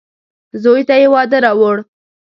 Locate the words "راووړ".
1.43-1.77